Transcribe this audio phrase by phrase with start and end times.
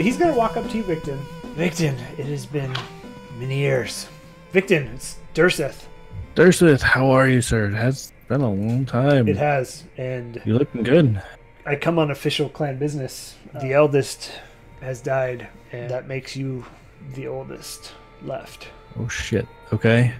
[0.00, 1.18] he's gonna walk up to you, Victon.
[1.56, 2.74] Victon, it has been
[3.38, 4.08] many years.
[4.52, 5.84] Victon, it's Durseth.
[6.34, 7.66] Durseth, how are you, sir?
[7.66, 9.28] It has been a long time.
[9.28, 11.22] It has, and you're looking good?
[11.66, 13.36] I come on official clan business.
[13.60, 14.32] The uh, eldest
[14.80, 16.64] has died, and that makes you
[17.14, 18.68] the oldest left.
[18.98, 19.46] Oh shit.
[19.72, 20.14] Okay.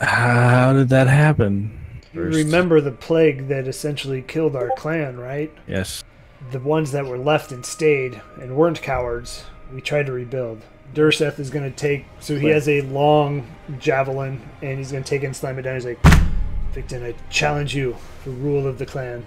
[0.00, 1.78] How did that happen?
[2.12, 5.52] You First- remember the plague that essentially killed our clan, right?
[5.66, 6.04] Yes.
[6.50, 10.62] The ones that were left and stayed and weren't cowards, we tried to rebuild.
[10.94, 13.46] Durseth is going to take, so he has a long
[13.80, 15.74] javelin, and he's going to take and slam it down.
[15.74, 16.00] He's like,
[16.72, 19.24] Victon, I challenge you for rule of the clan,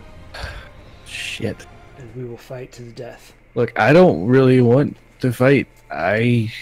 [1.06, 1.66] Shit.
[1.98, 3.34] and we will fight to the death.
[3.56, 5.68] Look, I don't really want to fight.
[5.92, 6.54] I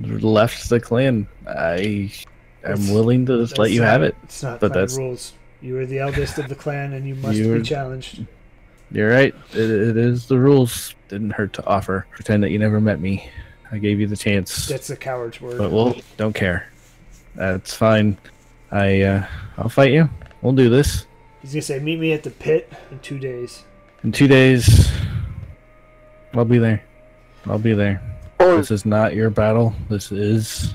[0.00, 1.28] left the clan.
[1.46, 2.10] I
[2.64, 4.16] am willing to just let you not- have it.
[4.24, 5.34] It's not but that's- rules.
[5.62, 8.26] You are the eldest of the clan, and you must You be challenged.
[8.90, 9.34] You're right.
[9.52, 10.94] It, it is the rules.
[11.08, 12.06] Didn't hurt to offer.
[12.10, 13.28] Pretend that you never met me.
[13.70, 14.66] I gave you the chance.
[14.66, 15.58] That's a coward's word.
[15.58, 16.70] But well, don't care.
[17.34, 18.16] That's fine.
[18.70, 19.26] I uh,
[19.58, 20.08] I'll fight you.
[20.42, 21.06] We'll do this
[21.42, 23.64] He's gonna say, "Meet me at the pit in two days."
[24.02, 24.90] in two days.
[26.34, 26.82] I'll be there.
[27.46, 28.02] I'll be there.
[28.38, 29.74] This is not your battle.
[29.88, 30.74] This is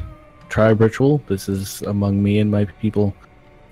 [0.49, 1.21] tribe ritual.
[1.27, 3.15] This is among me and my people.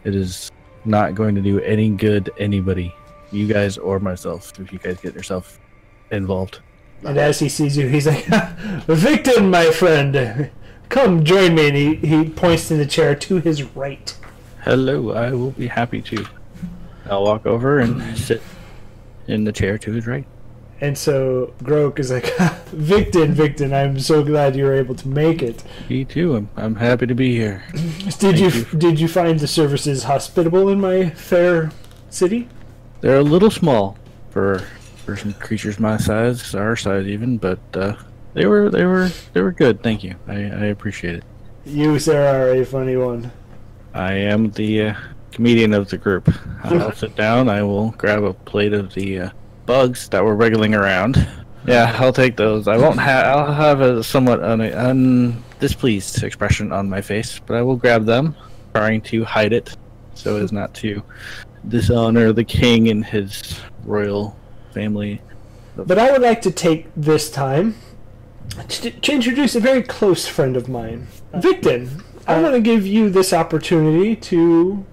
[0.03, 0.51] It is
[0.85, 2.93] not going to do any good to anybody,
[3.31, 5.59] you guys or myself, if you guys get yourself
[6.11, 6.59] involved.
[7.03, 10.51] And as he sees you, he's like, "Victon, my friend,
[10.89, 14.15] come join me." And he, he points to the chair to his right.
[14.63, 16.25] Hello, I will be happy to.
[17.09, 18.41] I'll walk over and sit
[19.27, 20.25] in the chair to his right.
[20.81, 22.23] And so Grok is like,
[22.71, 25.63] "Victon, Victon, I'm so glad you were able to make it.
[25.89, 26.35] Me too.
[26.35, 27.63] I'm, I'm happy to be here.
[28.19, 28.65] Did you, you.
[28.77, 31.71] did you find the services hospitable in my fair
[32.09, 32.49] city?"
[33.01, 33.97] They're a little small
[34.29, 34.59] for
[35.05, 37.95] for some creatures my size, our size even, but uh,
[38.33, 39.81] they were they were they were good.
[39.81, 40.15] Thank you.
[40.27, 41.23] I, I appreciate it.
[41.65, 43.31] You, sir, are a funny one.
[43.93, 44.95] I am the uh,
[45.31, 46.29] comedian of the group.
[46.63, 47.49] I'll sit down.
[47.49, 49.29] I will grab a plate of the uh,
[49.65, 51.27] bugs that were wriggling around.
[51.65, 52.67] Yeah, I'll take those.
[52.67, 53.25] I won't have.
[53.25, 58.05] I'll have a somewhat un- un- displeased expression on my face, but I will grab
[58.05, 58.35] them,
[58.73, 59.75] trying to hide it
[60.13, 61.01] so as not to
[61.67, 64.37] dishonor the king and his royal
[64.73, 65.21] family.
[65.75, 67.75] But I would like to take this time
[68.67, 72.03] to, to introduce a very close friend of mine, Victon.
[72.27, 74.85] I want to give you this opportunity to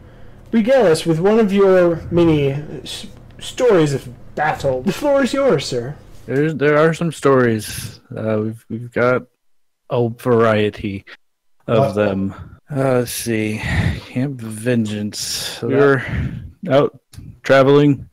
[0.53, 3.07] regale us with one of your many s-
[3.39, 4.83] stories of battle.
[4.83, 5.97] The floor is yours, sir.
[6.27, 8.01] There's there are some stories.
[8.17, 9.23] Uh, we've we've got
[9.91, 11.05] a variety
[11.67, 11.93] of Uh-oh.
[11.93, 12.35] them.
[12.71, 13.59] Uh, let's see,
[14.09, 15.61] Camp Vengeance.
[15.63, 16.03] We were
[16.69, 16.99] out
[17.43, 18.09] traveling.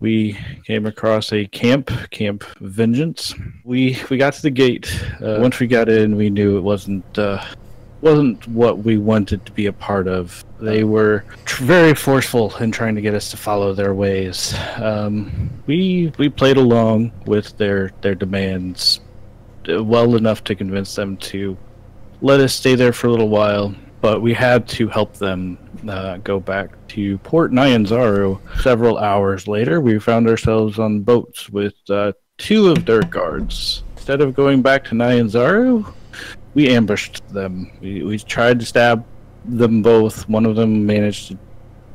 [0.00, 3.34] We came across a camp, Camp Vengeance.
[3.64, 4.90] We we got to the gate.
[5.20, 7.44] Uh, once we got in, we knew it wasn't uh,
[8.00, 10.42] wasn't what we wanted to be a part of.
[10.58, 14.54] They were tr- very forceful in trying to get us to follow their ways.
[14.76, 19.00] Um, we we played along with their their demands
[19.68, 21.56] uh, well enough to convince them to
[22.22, 23.74] let us stay there for a little while.
[24.00, 28.40] But we had to help them uh, go back to Port Nyanzaru.
[28.62, 33.82] Several hours later, we found ourselves on boats with uh, two of their guards.
[33.96, 35.92] Instead of going back to Nyanzaru,
[36.54, 37.70] we ambushed them.
[37.80, 39.04] We, we tried to stab
[39.44, 40.28] them both.
[40.28, 41.38] One of them managed to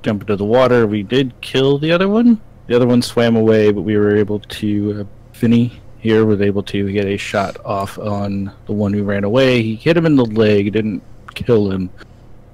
[0.03, 0.85] jump into the water.
[0.85, 2.39] We did kill the other one.
[2.67, 5.01] The other one swam away, but we were able to.
[5.01, 9.61] Uh, here was able to get a shot off on the one who ran away.
[9.61, 11.03] He hit him in the leg, didn't
[11.35, 11.89] kill him,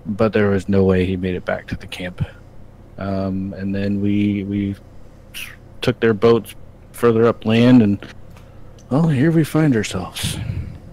[0.05, 2.25] but there was no way he made it back to the camp.
[2.97, 4.75] Um, and then we we
[5.81, 6.55] took their boats
[6.91, 8.05] further up land, and
[8.89, 10.37] well, here we find ourselves.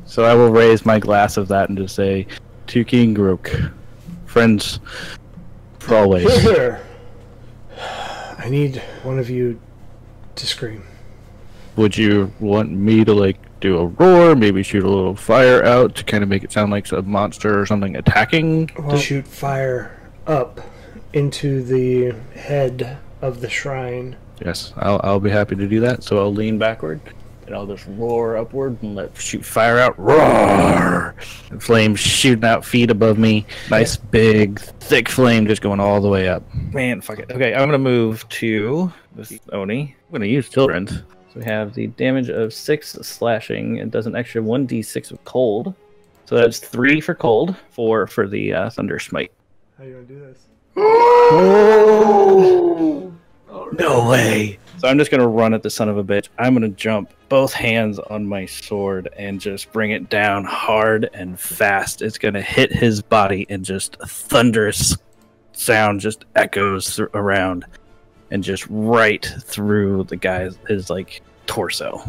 [0.06, 2.26] So I will raise my glass of that and just say,
[2.68, 3.72] to King Grook,
[4.26, 4.80] friends
[5.78, 6.24] for always.
[6.42, 6.86] Here, here.
[8.38, 9.60] I need one of you
[10.36, 10.84] to scream.
[11.78, 15.94] Would you want me to like do a roar, maybe shoot a little fire out
[15.94, 18.66] to kind of make it sound like a monster or something attacking?
[18.66, 19.96] to shoot fire
[20.26, 20.60] up
[21.12, 24.16] into the head of the shrine.
[24.44, 26.02] Yes, I'll, I'll be happy to do that.
[26.02, 27.00] So I'll lean backward
[27.46, 29.96] and I'll just roar upward and let shoot fire out.
[30.00, 31.14] Roar!
[31.50, 33.46] And flames shooting out feet above me.
[33.70, 36.42] Nice big thick flame just going all the way up.
[36.72, 37.30] Man, fuck it.
[37.30, 39.94] Okay, I'm gonna move to this Oni.
[40.08, 41.04] I'm gonna use Tilrend.
[41.38, 43.76] So we have the damage of six slashing.
[43.76, 45.72] It does an extra one d6 of cold.
[46.24, 49.30] So that's three for cold, four for the uh, thunder smite.
[49.76, 50.38] How you gonna do this?
[53.70, 54.58] No way.
[54.78, 56.28] So I'm just gonna run at the son of a bitch.
[56.38, 61.38] I'm gonna jump both hands on my sword and just bring it down hard and
[61.38, 62.00] fast.
[62.02, 64.96] It's gonna hit his body and just a thunderous
[65.52, 67.66] sound just echoes th- around
[68.30, 72.00] and just right through the guy's his like torso.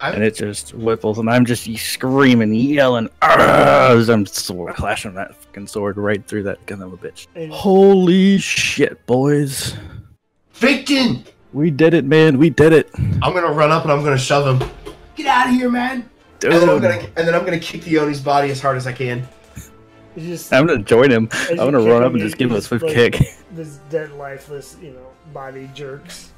[0.00, 5.34] I- and it just whipples, and I'm just screaming, yelling, as I'm sword, flashing that
[5.34, 7.26] fucking sword right through that son of a bitch.
[7.34, 9.74] And Holy shit, boys!
[10.54, 11.24] Victon!
[11.52, 12.36] We did it, man.
[12.38, 12.90] We did it,
[13.22, 14.68] I'm gonna run up and I'm gonna shove him.
[15.16, 16.08] Get out of here, man!
[16.40, 16.52] dude.
[16.52, 18.86] And then I'm gonna and then I'm gonna kick the Oni's body as hard as
[18.86, 19.26] I can.
[20.18, 21.28] just I'm gonna join him.
[21.50, 23.22] I'm gonna run up and just give him a swift like- kick.
[23.52, 26.32] This dead, lifeless, you know, body jerks.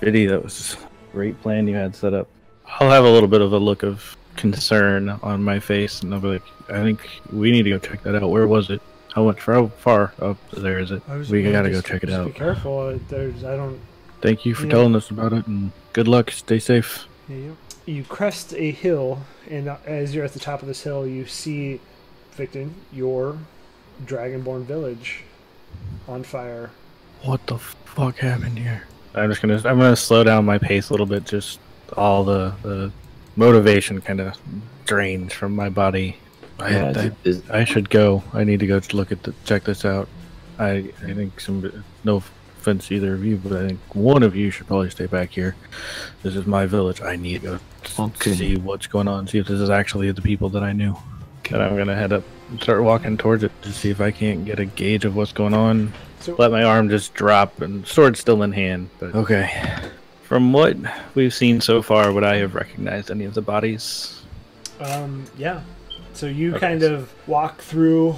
[0.00, 2.28] Biddy, that was a great plan you had set up.
[2.66, 6.20] I'll have a little bit of a look of concern on my face, and I'll
[6.20, 7.00] be like, I think
[7.32, 8.30] we need to go check that out.
[8.30, 8.80] Where was it?
[9.14, 9.40] How much?
[9.40, 11.02] How far up there is it?
[11.30, 12.26] We gotta just- go check it just out.
[12.26, 12.98] Be careful.
[13.08, 13.78] There's, I don't.
[14.22, 14.70] Thank you for Yeah.
[14.72, 16.30] telling us about it, and good luck.
[16.30, 17.06] Stay safe.
[17.28, 17.56] You,
[17.86, 19.20] you crest a hill,
[19.50, 21.80] and uh, as you're at the top of this hill, you see,
[22.36, 23.36] Victon, your
[24.06, 25.24] Dragonborn village
[26.08, 26.70] on fire.
[27.22, 28.84] What the fuck happened here?
[29.14, 31.24] I'm just gonna I'm gonna slow down my pace a little bit.
[31.24, 31.58] Just
[31.96, 32.90] all the the
[33.36, 34.36] motivation kind of
[34.86, 36.16] drains from my body.
[36.58, 38.22] I, Yeah, I, is- I should go.
[38.32, 40.08] I need to go to look at the check this out.
[40.58, 44.36] I I think some no offense to either of you, but I think one of
[44.36, 45.56] you should probably stay back here.
[46.22, 47.00] This is my village.
[47.02, 47.58] I need to
[47.96, 48.34] go Okay.
[48.34, 49.26] see what's going on.
[49.26, 50.96] See if this is actually the people that I knew.
[51.50, 54.44] And I'm gonna head up, and start walking towards it to see if I can't
[54.44, 55.92] get a gauge of what's going on.
[56.22, 58.90] So, Let my arm just drop, and sword still in hand.
[59.00, 59.50] But okay.
[60.22, 60.76] From what
[61.14, 64.22] we've seen so far, would I have recognized any of the bodies?
[64.80, 65.60] um, yeah.
[66.14, 66.60] So you Okay.
[66.60, 68.14] kind of walk through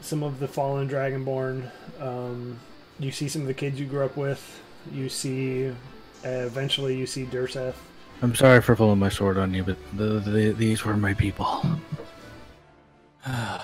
[0.00, 1.70] some of the fallen Dragonborn.
[2.00, 2.58] Um,
[2.98, 4.40] you see some of the kids you grew up with.
[4.92, 5.72] You see, uh,
[6.24, 7.74] eventually, you see Durseth.
[8.22, 11.46] I'm sorry for pulling my sword on you, but the, the, these were my people.
[13.26, 13.60] I'm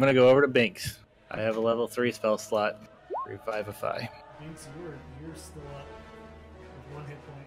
[0.00, 0.98] gonna go over to Binks.
[1.36, 2.76] I have a level three spell slot.
[3.26, 4.06] Revivify.
[4.40, 4.94] Binks, you're,
[5.26, 5.86] you're still up
[6.58, 7.46] with one hit point.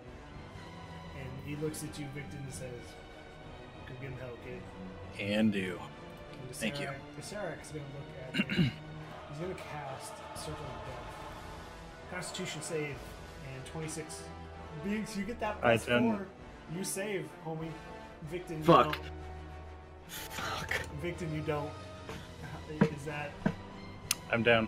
[1.20, 2.70] And he looks at you, Victon, and says,
[3.88, 4.62] Go get him help, kid.
[5.18, 5.80] Can do.
[6.48, 6.90] And Thank you.
[7.22, 8.72] Sarak is going to look at him.
[9.30, 12.12] He's going to cast Circle of Death.
[12.12, 12.96] Constitution save
[13.56, 14.22] and 26.
[14.84, 16.28] Binks, you get that I plus done- four.
[16.78, 17.70] You save, homie.
[18.32, 18.84] Victon, you Fuck.
[18.94, 18.98] don't.
[20.08, 20.74] Fuck.
[21.04, 21.70] Victon, you don't.
[22.82, 23.32] Is that
[24.32, 24.68] I'm down.